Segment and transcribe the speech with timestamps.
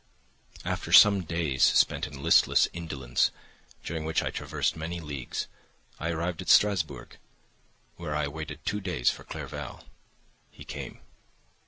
[0.65, 3.29] After some days spent in listless indolence,
[3.83, 5.45] during which I traversed many leagues,
[5.99, 7.15] I arrived at Strasburgh,
[7.97, 9.83] where I waited two days for Clerval.
[10.49, 11.01] He came.